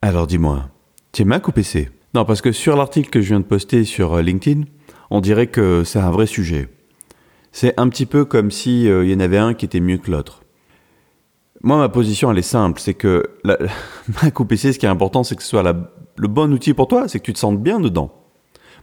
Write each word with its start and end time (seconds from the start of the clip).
Alors 0.00 0.28
dis-moi, 0.28 0.68
tu 1.10 1.22
es 1.22 1.24
Mac 1.24 1.48
ou 1.48 1.52
PC 1.52 1.90
Non, 2.14 2.24
parce 2.24 2.40
que 2.40 2.52
sur 2.52 2.76
l'article 2.76 3.10
que 3.10 3.20
je 3.20 3.28
viens 3.28 3.40
de 3.40 3.44
poster 3.44 3.82
sur 3.82 4.14
euh, 4.14 4.22
LinkedIn, 4.22 4.62
on 5.10 5.20
dirait 5.20 5.48
que 5.48 5.82
c'est 5.82 5.98
un 5.98 6.12
vrai 6.12 6.26
sujet. 6.26 6.68
C'est 7.50 7.74
un 7.80 7.88
petit 7.88 8.06
peu 8.06 8.24
comme 8.24 8.52
s'il 8.52 8.84
y 8.84 9.14
en 9.14 9.20
avait 9.20 9.38
un 9.38 9.54
qui 9.54 9.64
était 9.64 9.80
mieux 9.80 9.98
que 9.98 10.10
l'autre. 10.10 10.44
Moi, 11.62 11.78
ma 11.78 11.88
position, 11.88 12.30
elle 12.30 12.38
est 12.38 12.42
simple. 12.42 12.80
C'est 12.80 12.94
que 12.94 13.24
Mac 14.22 14.38
ou 14.38 14.44
PC, 14.44 14.72
ce 14.72 14.78
qui 14.78 14.86
est 14.86 14.88
important, 14.88 15.24
c'est 15.24 15.34
que 15.34 15.42
ce 15.42 15.48
soit 15.48 15.64
le 15.64 16.28
bon 16.28 16.52
outil 16.52 16.74
pour 16.74 16.86
toi, 16.86 17.08
c'est 17.08 17.18
que 17.18 17.24
tu 17.24 17.32
te 17.32 17.38
sentes 17.38 17.60
bien 17.60 17.80
dedans. 17.80 18.12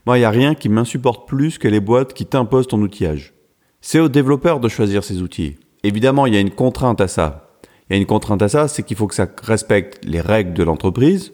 Moi, 0.04 0.18
il 0.18 0.20
n'y 0.20 0.26
a 0.26 0.30
rien 0.30 0.54
qui 0.54 0.68
m'insupporte 0.68 1.26
plus 1.26 1.56
que 1.56 1.68
les 1.68 1.80
boîtes 1.80 2.12
qui 2.12 2.26
t'imposent 2.26 2.68
ton 2.68 2.82
outillage. 2.82 3.32
C'est 3.80 4.00
aux 4.00 4.10
développeurs 4.10 4.60
de 4.60 4.68
choisir 4.68 5.02
ces 5.02 5.22
outils. 5.22 5.56
Évidemment, 5.82 6.26
il 6.26 6.34
y 6.34 6.36
a 6.36 6.40
une 6.40 6.50
contrainte 6.50 7.00
à 7.00 7.08
ça. 7.08 7.45
Il 7.88 7.94
y 7.94 7.98
a 7.98 8.00
une 8.00 8.06
contrainte 8.06 8.42
à 8.42 8.48
ça, 8.48 8.68
c'est 8.68 8.82
qu'il 8.82 8.96
faut 8.96 9.06
que 9.06 9.14
ça 9.14 9.28
respecte 9.42 10.04
les 10.04 10.20
règles 10.20 10.54
de 10.54 10.62
l'entreprise 10.62 11.32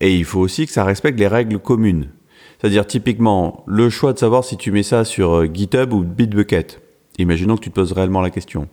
et 0.00 0.14
il 0.14 0.24
faut 0.24 0.40
aussi 0.40 0.66
que 0.66 0.72
ça 0.72 0.84
respecte 0.84 1.18
les 1.18 1.28
règles 1.28 1.58
communes. 1.58 2.10
C'est-à-dire 2.58 2.86
typiquement 2.86 3.64
le 3.66 3.88
choix 3.90 4.12
de 4.12 4.18
savoir 4.18 4.44
si 4.44 4.56
tu 4.56 4.70
mets 4.70 4.82
ça 4.82 5.04
sur 5.04 5.32
euh, 5.32 5.46
GitHub 5.52 5.92
ou 5.92 6.02
Bitbucket. 6.02 6.80
Imaginons 7.18 7.56
que 7.56 7.62
tu 7.62 7.70
te 7.70 7.74
poses 7.74 7.92
réellement 7.92 8.20
la 8.20 8.30
question. 8.30 8.68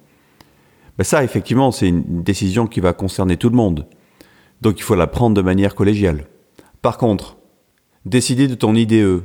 Ben 0.97 1.03
ça, 1.03 1.23
effectivement, 1.23 1.71
c'est 1.71 1.87
une 1.87 2.23
décision 2.23 2.67
qui 2.67 2.79
va 2.79 2.93
concerner 2.93 3.37
tout 3.37 3.49
le 3.49 3.55
monde. 3.55 3.87
Donc 4.61 4.79
il 4.79 4.83
faut 4.83 4.95
la 4.95 5.07
prendre 5.07 5.35
de 5.35 5.41
manière 5.41 5.75
collégiale. 5.75 6.25
Par 6.81 6.97
contre, 6.97 7.37
décider 8.05 8.47
de 8.47 8.55
ton 8.55 8.75
IDE, 8.75 9.23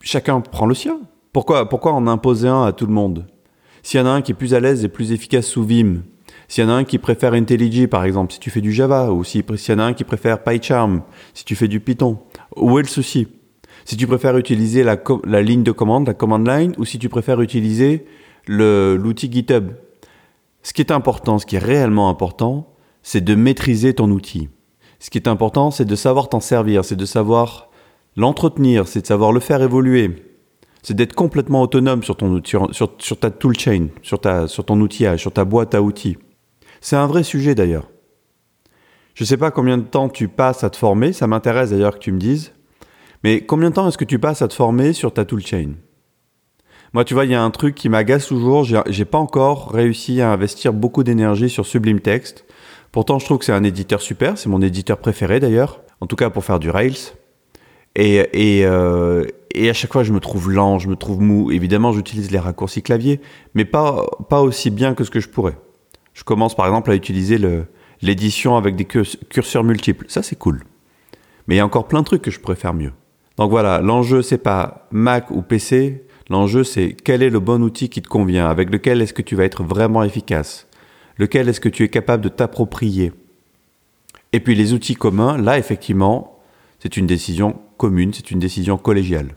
chacun 0.00 0.40
prend 0.40 0.66
le 0.66 0.74
sien. 0.74 1.00
Pourquoi, 1.32 1.68
pourquoi 1.68 1.92
en 1.92 2.06
imposer 2.06 2.48
un 2.48 2.64
à 2.64 2.72
tout 2.72 2.86
le 2.86 2.92
monde? 2.92 3.26
S'il 3.82 4.00
y 4.00 4.02
en 4.02 4.06
a 4.06 4.10
un 4.10 4.22
qui 4.22 4.32
est 4.32 4.36
plus 4.36 4.54
à 4.54 4.60
l'aise 4.60 4.84
et 4.84 4.88
plus 4.88 5.12
efficace 5.12 5.46
sous 5.46 5.64
Vim, 5.64 6.02
s'il 6.48 6.64
y 6.64 6.66
en 6.66 6.70
a 6.70 6.74
un 6.74 6.84
qui 6.84 6.98
préfère 6.98 7.34
IntelliJ 7.34 7.86
par 7.86 8.04
exemple, 8.04 8.32
si 8.32 8.40
tu 8.40 8.50
fais 8.50 8.60
du 8.60 8.72
Java, 8.72 9.12
ou 9.12 9.24
s'il 9.24 9.42
y 9.42 9.72
en 9.72 9.78
a 9.78 9.84
un 9.84 9.92
qui 9.92 10.04
préfère 10.04 10.42
PyCharm, 10.42 11.02
si 11.32 11.44
tu 11.44 11.56
fais 11.56 11.68
du 11.68 11.80
Python, 11.80 12.18
où 12.56 12.78
est 12.78 12.82
le 12.82 12.88
souci? 12.88 13.28
Si 13.84 13.96
tu 13.96 14.06
préfères 14.06 14.36
utiliser 14.38 14.82
la, 14.82 15.42
ligne 15.42 15.62
de 15.62 15.72
commande, 15.72 16.06
la 16.06 16.14
command 16.14 16.46
line, 16.46 16.74
ou 16.78 16.84
si 16.84 16.98
tu 16.98 17.08
préfères 17.08 17.40
utiliser 17.40 18.06
l'outil 18.46 19.30
GitHub, 19.30 19.72
ce 20.62 20.72
qui 20.72 20.80
est 20.80 20.90
important, 20.90 21.38
ce 21.38 21.44
qui 21.44 21.56
est 21.56 21.60
réellement 21.60 22.08
important, 22.08 22.74
c'est 23.02 23.22
de 23.22 23.34
maîtriser 23.34 23.92
ton 23.94 24.10
outil. 24.10 24.48
Ce 24.98 25.10
qui 25.10 25.18
est 25.18 25.28
important, 25.28 25.70
c'est 25.70 25.84
de 25.84 25.96
savoir 25.96 26.30
t'en 26.30 26.40
servir, 26.40 26.84
c'est 26.84 26.96
de 26.96 27.04
savoir 27.04 27.68
l'entretenir, 28.16 28.88
c'est 28.88 29.02
de 29.02 29.06
savoir 29.06 29.32
le 29.32 29.40
faire 29.40 29.60
évoluer. 29.60 30.22
C'est 30.82 30.94
d'être 30.94 31.14
complètement 31.14 31.60
autonome 31.60 32.02
sur 32.02 32.16
ta 32.16 33.30
toolchain, 33.30 33.88
sur 34.02 34.20
sur 34.48 34.64
ton 34.64 34.80
outillage, 34.80 35.20
sur 35.20 35.32
ta 35.32 35.44
boîte 35.44 35.74
à 35.74 35.82
outils. 35.82 36.16
C'est 36.84 36.96
un 36.96 37.06
vrai 37.06 37.22
sujet 37.22 37.54
d'ailleurs. 37.54 37.88
Je 39.14 39.22
ne 39.22 39.26
sais 39.26 39.38
pas 39.38 39.50
combien 39.50 39.78
de 39.78 39.84
temps 39.84 40.10
tu 40.10 40.28
passes 40.28 40.64
à 40.64 40.70
te 40.70 40.76
former, 40.76 41.14
ça 41.14 41.26
m'intéresse 41.26 41.70
d'ailleurs 41.70 41.94
que 41.94 41.98
tu 41.98 42.12
me 42.12 42.18
dises. 42.18 42.52
Mais 43.22 43.40
combien 43.40 43.70
de 43.70 43.74
temps 43.74 43.88
est-ce 43.88 43.96
que 43.96 44.04
tu 44.04 44.18
passes 44.18 44.42
à 44.42 44.48
te 44.48 44.54
former 44.54 44.92
sur 44.92 45.12
ta 45.12 45.24
toolchain 45.24 45.72
moi, 46.92 47.04
tu 47.04 47.14
vois, 47.14 47.24
il 47.24 47.32
y 47.32 47.34
a 47.34 47.42
un 47.42 47.50
truc 47.50 47.74
qui 47.74 47.88
m'agace 47.88 48.28
toujours. 48.28 48.62
J'ai 48.62 49.04
pas 49.04 49.18
encore 49.18 49.72
réussi 49.72 50.20
à 50.20 50.30
investir 50.30 50.72
beaucoup 50.72 51.02
d'énergie 51.02 51.50
sur 51.50 51.66
Sublime 51.66 51.98
Text. 51.98 52.44
Pourtant, 52.92 53.18
je 53.18 53.24
trouve 53.24 53.38
que 53.38 53.44
c'est 53.44 53.52
un 53.52 53.64
éditeur 53.64 54.00
super. 54.00 54.38
C'est 54.38 54.48
mon 54.48 54.62
éditeur 54.62 54.98
préféré 54.98 55.40
d'ailleurs. 55.40 55.80
En 56.00 56.06
tout 56.06 56.14
cas, 56.14 56.30
pour 56.30 56.44
faire 56.44 56.60
du 56.60 56.70
Rails. 56.70 57.14
Et, 57.96 58.22
euh, 58.64 59.26
à 59.56 59.72
chaque 59.72 59.92
fois, 59.92 60.04
je 60.04 60.12
me 60.12 60.20
trouve 60.20 60.52
lent, 60.52 60.78
je 60.78 60.88
me 60.88 60.94
trouve 60.94 61.20
mou. 61.20 61.50
Évidemment, 61.50 61.90
j'utilise 61.90 62.30
les 62.30 62.38
raccourcis 62.38 62.82
clavier, 62.82 63.20
mais 63.54 63.64
pas, 63.64 64.06
pas 64.28 64.40
aussi 64.40 64.70
bien 64.70 64.94
que 64.94 65.02
ce 65.02 65.10
que 65.10 65.18
je 65.18 65.28
pourrais. 65.28 65.56
Je 66.14 66.24
commence 66.24 66.54
par 66.54 66.66
exemple 66.66 66.90
à 66.90 66.94
utiliser 66.94 67.38
l'édition 68.00 68.56
avec 68.56 68.76
des 68.76 68.84
curseurs 68.84 69.64
multiples. 69.64 70.06
Ça, 70.08 70.22
c'est 70.22 70.36
cool. 70.36 70.64
Mais 71.46 71.56
il 71.56 71.58
y 71.58 71.60
a 71.60 71.66
encore 71.66 71.88
plein 71.88 72.00
de 72.00 72.06
trucs 72.06 72.22
que 72.22 72.30
je 72.30 72.40
faire 72.54 72.74
mieux. 72.74 72.92
Donc 73.36 73.50
voilà, 73.50 73.80
l'enjeu, 73.80 74.22
c'est 74.22 74.38
pas 74.38 74.86
Mac 74.92 75.30
ou 75.30 75.42
PC, 75.42 76.04
L'enjeu, 76.30 76.64
c'est 76.64 76.96
quel 77.04 77.22
est 77.22 77.30
le 77.30 77.40
bon 77.40 77.62
outil 77.62 77.90
qui 77.90 78.00
te 78.00 78.08
convient, 78.08 78.48
avec 78.48 78.70
lequel 78.70 79.02
est-ce 79.02 79.12
que 79.12 79.22
tu 79.22 79.36
vas 79.36 79.44
être 79.44 79.62
vraiment 79.62 80.02
efficace, 80.02 80.66
lequel 81.18 81.48
est-ce 81.48 81.60
que 81.60 81.68
tu 81.68 81.84
es 81.84 81.88
capable 81.88 82.22
de 82.24 82.30
t'approprier. 82.30 83.12
Et 84.32 84.40
puis 84.40 84.54
les 84.54 84.72
outils 84.72 84.94
communs, 84.94 85.36
là, 85.36 85.58
effectivement, 85.58 86.40
c'est 86.78 86.96
une 86.96 87.06
décision 87.06 87.60
commune, 87.76 88.12
c'est 88.14 88.30
une 88.30 88.38
décision 88.38 88.78
collégiale. 88.78 89.34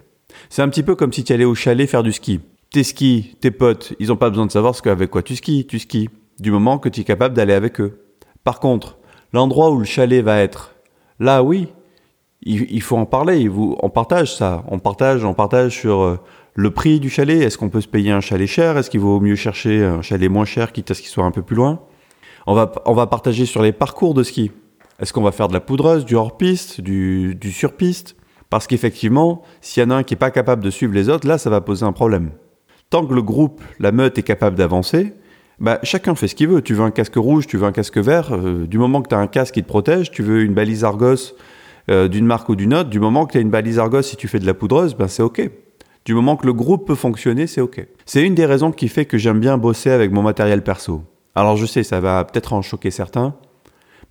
C'est 0.50 0.62
un 0.62 0.70
petit 0.70 0.84
peu 0.84 0.96
comme 0.96 1.12
si 1.12 1.24
tu 1.24 1.34
allais 1.34 1.46
au 1.46 1.56
chalet 1.56 1.90
faire 1.90 2.04
du 2.04 2.14
ski. 2.14 2.40
Tes 2.72 2.84
skis, 2.84 3.36
tes 3.42 3.52
potes, 3.52 3.94
ils 4.00 4.08
n'ont 4.08 4.16
pas 4.16 4.30
besoin 4.30 4.46
de 4.46 4.52
savoir 4.52 4.74
ce 4.74 4.82
qu'avec 4.82 5.10
quoi 5.10 5.24
tu 5.24 5.36
skis, 5.36 5.68
tu 5.68 5.80
skis, 5.80 6.10
du 6.40 6.52
moment 6.52 6.78
que 6.78 6.90
tu 6.90 7.02
es 7.02 7.04
capable 7.04 7.36
d'aller 7.36 7.54
avec 7.54 7.80
eux. 7.82 8.02
Par 8.44 8.60
contre, 8.60 8.98
l'endroit 9.34 9.72
où 9.72 9.80
le 9.80 9.86
chalet 9.86 10.24
va 10.24 10.40
être, 10.40 10.76
là 11.20 11.44
oui, 11.44 11.68
il, 12.44 12.82
faut 12.82 12.98
en 12.98 13.06
parler, 13.06 13.50
on 13.50 13.90
partage 13.90 14.36
ça, 14.36 14.64
on 14.68 14.80
partage, 14.80 15.26
on 15.26 15.34
partage 15.34 15.78
sur 15.78 16.02
euh, 16.02 16.20
le 16.54 16.72
prix 16.72 17.00
du 17.00 17.10
chalet, 17.10 17.42
est-ce 17.42 17.58
qu'on 17.58 17.70
peut 17.70 17.82
se 17.82 17.88
payer 17.88 18.12
un 18.12 18.22
chalet 18.22 18.48
cher? 18.48 18.78
Est-ce 18.78 18.90
qu'il 18.90 19.00
vaut 19.00 19.20
mieux 19.20 19.36
chercher 19.36 19.84
un 19.84 20.02
chalet 20.02 20.30
moins 20.30 20.46
cher, 20.46 20.72
quitte 20.72 20.92
à 20.92 20.94
ce 20.94 21.02
qu'il 21.02 21.10
soit 21.10 21.26
un 21.26 21.32
peu 21.32 21.42
plus 21.42 21.56
loin? 21.56 21.82
On 22.46 22.54
va, 22.54 22.72
on 22.86 22.94
va 22.94 23.08
partager 23.08 23.46
sur 23.46 23.62
les 23.62 23.74
parcours 23.74 24.14
de 24.14 24.24
ski. 24.24 24.52
Est-ce 25.00 25.14
qu'on 25.14 25.22
va 25.22 25.32
faire 25.32 25.48
de 25.48 25.54
la 25.54 25.60
poudreuse, 25.60 26.06
du 26.06 26.16
hors-piste, 26.16 26.80
du, 26.80 27.36
du 27.36 27.52
sur-piste? 27.52 28.16
Parce 28.50 28.66
qu'effectivement, 28.66 29.42
s'il 29.62 29.84
y 29.84 29.86
en 29.86 29.90
a 29.90 29.96
un 29.96 30.04
qui 30.04 30.14
n'est 30.14 30.20
pas 30.20 30.32
capable 30.32 30.64
de 30.64 30.70
suivre 30.70 30.94
les 30.94 31.10
autres, 31.10 31.28
là, 31.28 31.38
ça 31.38 31.50
va 31.50 31.60
poser 31.60 31.86
un 31.86 31.92
problème. 31.92 32.32
Tant 32.90 33.06
que 33.06 33.14
le 33.14 33.22
groupe, 33.22 33.62
la 33.80 33.92
meute 33.92 34.18
est 34.18 34.24
capable 34.24 34.56
d'avancer, 34.56 35.14
bah, 35.60 35.80
chacun 35.84 36.16
fait 36.16 36.28
ce 36.28 36.36
qu'il 36.36 36.48
veut. 36.48 36.62
Tu 36.62 36.74
veux 36.74 36.84
un 36.84 36.92
casque 36.92 37.16
rouge, 37.16 37.48
tu 37.48 37.58
veux 37.58 37.66
un 37.66 37.72
casque 37.72 37.98
vert. 37.98 38.30
Euh, 38.32 38.66
du 38.66 38.78
moment 38.78 39.02
que 39.02 39.10
tu 39.10 39.16
as 39.16 39.20
un 39.20 39.28
casque 39.28 39.56
qui 39.56 39.64
te 39.64 39.68
protège, 39.68 40.12
tu 40.12 40.24
veux 40.24 40.44
une 40.44 40.54
balise 40.54 40.84
Argos 40.84 41.36
euh, 41.90 42.08
d'une 42.08 42.26
marque 42.26 42.50
ou 42.50 42.56
d'une 42.56 42.74
autre. 42.74 42.90
Du 42.90 43.00
moment 43.00 43.26
que 43.26 43.34
tu 43.34 43.38
as 43.38 43.42
une 43.42 43.50
balise 43.50 43.80
Argos, 43.80 44.04
si 44.04 44.16
tu 44.16 44.28
fais 44.28 44.40
de 44.40 44.46
la 44.46 44.54
poudreuse, 44.54 44.96
ben 44.96 45.08
c'est 45.08 45.24
OK. 45.24 45.50
Du 46.06 46.14
moment 46.14 46.38
que 46.38 46.46
le 46.46 46.54
groupe 46.54 46.88
peut 46.88 46.96
fonctionner, 46.96 47.48
c'est 47.48 47.62
OK. 47.62 47.86
C'est 48.06 48.24
une 48.24 48.36
des 48.36 48.46
raisons 48.46 48.72
qui 48.72 48.88
fait 48.88 49.06
que 49.06 49.18
j'aime 49.18 49.40
bien 49.40 49.58
bosser 49.58 49.90
avec 49.90 50.12
mon 50.12 50.22
matériel 50.22 50.64
perso. 50.64 51.04
Alors 51.36 51.58
je 51.58 51.66
sais, 51.66 51.84
ça 51.84 52.00
va 52.00 52.24
peut-être 52.24 52.54
en 52.54 52.62
choquer 52.62 52.92
certains, 52.92 53.36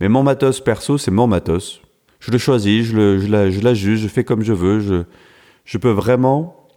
mais 0.01 0.09
mon 0.09 0.23
matos 0.23 0.61
perso, 0.61 0.99
c'est 0.99 1.11
mon 1.11 1.27
matos. 1.27 1.81
Je 2.21 2.31
le 2.31 2.39
choisis, 2.39 2.87
je, 2.87 2.97
le, 2.97 3.51
je, 3.51 3.63
l'ajuste, 3.63 4.03
je 4.03 4.09
fais 4.09 4.25
comme 4.25 4.43
je 4.43 4.53
veux, 4.53 4.81
je, 4.81 5.05
je 5.65 5.79
peux 5.79 5.91
vraiment 5.91 6.69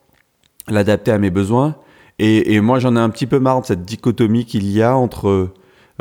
l'adapter 0.68 1.12
à 1.12 1.18
mes 1.18 1.30
besoins. 1.30 1.76
Et, 2.20 2.60
moi, 2.60 2.80
j'en 2.80 2.98
ai 2.98 3.00
un 3.00 3.10
petit 3.10 3.28
peu 3.28 3.40
marre 3.40 3.62
de 3.62 3.66
cette 3.66 3.84
dichotomie 3.84 4.46
qu'il 4.46 4.70
y 4.70 4.82
a 4.82 4.96
entre 4.96 5.52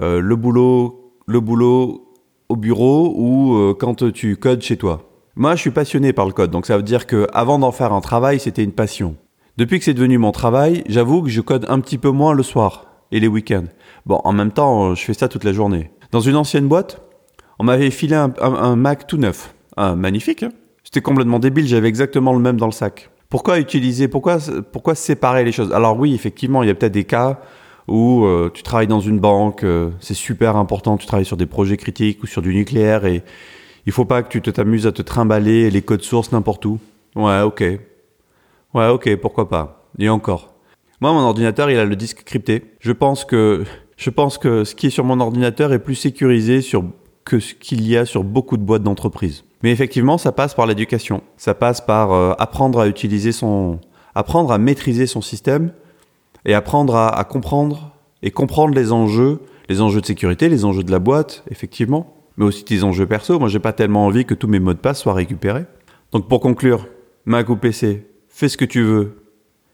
euh, 0.02 0.20
le 0.20 0.36
boulot, 0.36 1.12
le 1.26 1.38
boulot 1.38 2.12
au 2.48 2.56
bureau 2.56 3.14
ou 3.16 3.54
euh, 3.54 3.74
quand 3.78 4.10
tu 4.12 4.36
codes 4.36 4.62
chez 4.62 4.76
toi. 4.76 5.08
Moi, 5.36 5.54
je 5.54 5.60
suis 5.60 5.70
passionné 5.70 6.12
par 6.12 6.26
le 6.26 6.32
code, 6.32 6.50
donc 6.50 6.66
ça 6.66 6.76
veut 6.76 6.82
dire 6.82 7.06
que 7.06 7.28
avant 7.32 7.60
d'en 7.60 7.70
faire 7.70 7.92
un 7.92 8.00
travail, 8.00 8.40
c'était 8.40 8.64
une 8.64 8.72
passion. 8.72 9.14
Depuis 9.56 9.78
que 9.78 9.84
c'est 9.84 9.94
devenu 9.94 10.18
mon 10.18 10.32
travail, 10.32 10.82
j'avoue 10.88 11.22
que 11.22 11.28
je 11.28 11.40
code 11.40 11.66
un 11.68 11.78
petit 11.78 11.98
peu 11.98 12.10
moins 12.10 12.34
le 12.34 12.42
soir 12.42 12.86
et 13.12 13.20
les 13.20 13.28
week-ends. 13.28 13.66
Bon, 14.04 14.20
en 14.24 14.32
même 14.32 14.50
temps, 14.50 14.96
je 14.96 15.04
fais 15.04 15.14
ça 15.14 15.28
toute 15.28 15.44
la 15.44 15.52
journée. 15.52 15.92
Dans 16.10 16.20
une 16.20 16.34
ancienne 16.34 16.66
boîte, 16.66 17.00
on 17.60 17.64
m'avait 17.64 17.90
filé 17.90 18.16
un, 18.16 18.76
Mac 18.76 19.06
tout 19.06 19.18
neuf. 19.18 19.54
Un 19.76 19.94
magnifique. 19.94 20.42
Hein 20.42 20.52
C'était 20.82 21.00
complètement 21.00 21.38
débile, 21.38 21.66
j'avais 21.66 21.88
exactement 21.88 22.32
le 22.32 22.40
même 22.40 22.56
dans 22.56 22.66
le 22.66 22.72
sac. 22.72 23.10
Pourquoi 23.30 23.58
utiliser, 23.58 24.08
pourquoi, 24.08 24.38
pourquoi 24.72 24.94
séparer 24.94 25.44
les 25.44 25.52
choses? 25.52 25.72
Alors 25.72 25.98
oui, 25.98 26.14
effectivement, 26.14 26.62
il 26.62 26.68
y 26.68 26.70
a 26.70 26.74
peut-être 26.74 26.92
des 26.92 27.04
cas 27.04 27.40
où 27.86 28.24
euh, 28.24 28.50
tu 28.52 28.62
travailles 28.62 28.86
dans 28.86 29.00
une 29.00 29.18
banque, 29.18 29.64
euh, 29.64 29.90
c'est 30.00 30.14
super 30.14 30.56
important, 30.56 30.96
tu 30.96 31.06
travailles 31.06 31.26
sur 31.26 31.36
des 31.36 31.46
projets 31.46 31.76
critiques 31.76 32.22
ou 32.22 32.26
sur 32.26 32.40
du 32.40 32.54
nucléaire 32.54 33.04
et 33.04 33.22
il 33.86 33.92
faut 33.92 34.06
pas 34.06 34.22
que 34.22 34.28
tu 34.28 34.40
t'amuses 34.40 34.86
à 34.86 34.92
te 34.92 35.02
trimballer 35.02 35.70
les 35.70 35.82
codes 35.82 36.02
sources 36.02 36.32
n'importe 36.32 36.64
où. 36.64 36.78
Ouais, 37.16 37.40
ok. 37.42 37.64
Ouais, 38.74 38.88
ok, 38.88 39.16
pourquoi 39.16 39.48
pas. 39.48 39.90
Et 39.98 40.08
encore. 40.08 40.54
Moi, 41.00 41.12
mon 41.12 41.20
ordinateur, 41.20 41.70
il 41.70 41.78
a 41.78 41.84
le 41.84 41.96
disque 41.96 42.24
crypté. 42.24 42.64
Je 42.80 42.92
pense 42.92 43.24
que, 43.24 43.64
je 43.96 44.10
pense 44.10 44.36
que 44.36 44.64
ce 44.64 44.74
qui 44.74 44.88
est 44.88 44.90
sur 44.90 45.04
mon 45.04 45.20
ordinateur 45.20 45.72
est 45.72 45.78
plus 45.78 45.94
sécurisé 45.94 46.60
sur, 46.60 46.84
que 47.24 47.40
ce 47.40 47.54
qu'il 47.54 47.86
y 47.86 47.96
a 47.96 48.04
sur 48.04 48.24
beaucoup 48.24 48.56
de 48.56 48.62
boîtes 48.62 48.82
d'entreprise. 48.82 49.44
Mais 49.62 49.72
effectivement, 49.72 50.18
ça 50.18 50.32
passe 50.32 50.54
par 50.54 50.66
l'éducation. 50.66 51.22
Ça 51.36 51.54
passe 51.54 51.80
par 51.80 52.12
euh, 52.12 52.32
apprendre 52.38 52.80
à 52.80 52.88
utiliser 52.88 53.32
son, 53.32 53.80
apprendre 54.14 54.52
à 54.52 54.58
maîtriser 54.58 55.06
son 55.06 55.20
système 55.20 55.72
et 56.44 56.54
apprendre 56.54 56.96
à, 56.96 57.24
comprendre 57.24 57.92
et 58.22 58.30
comprendre 58.30 58.74
les 58.74 58.92
enjeux, 58.92 59.40
les 59.68 59.80
enjeux 59.80 60.00
de 60.00 60.06
sécurité, 60.06 60.48
les 60.48 60.64
enjeux 60.64 60.84
de 60.84 60.90
la 60.90 61.00
boîte, 61.00 61.44
effectivement 61.50 62.14
mais 62.38 62.44
aussi 62.44 62.64
des 62.64 62.84
enjeux 62.84 63.06
perso. 63.06 63.38
Moi, 63.38 63.48
j'ai 63.48 63.58
pas 63.58 63.72
tellement 63.72 64.06
envie 64.06 64.24
que 64.24 64.32
tous 64.32 64.46
mes 64.46 64.60
mots 64.60 64.72
de 64.72 64.78
passe 64.78 65.00
soient 65.00 65.12
récupérés. 65.12 65.66
Donc, 66.12 66.28
pour 66.28 66.40
conclure, 66.40 66.86
Mac 67.26 67.48
ou 67.50 67.56
PC, 67.56 68.06
fais 68.28 68.48
ce 68.48 68.56
que 68.56 68.64
tu 68.64 68.82
veux, 68.82 69.24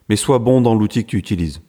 mais 0.09 0.17
sois 0.17 0.39
bon 0.39 0.61
dans 0.63 0.75
l'outil 0.75 1.05
que 1.05 1.11
tu 1.11 1.19
utilises. 1.19 1.61